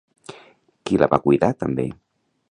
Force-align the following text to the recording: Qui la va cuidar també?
Qui 0.89 0.97
la 1.01 1.09
va 1.11 1.19
cuidar 1.27 1.51
també? 1.65 1.85